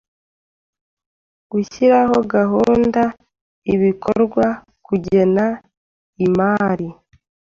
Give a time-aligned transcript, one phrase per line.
[1.51, 3.01] gushyiraho gahunda
[3.73, 4.45] ibikorwa
[4.85, 5.45] kugena
[6.25, 6.89] imari